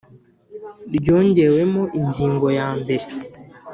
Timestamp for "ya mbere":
2.59-3.05